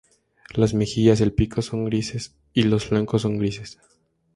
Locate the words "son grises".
1.61-2.35, 3.21-3.77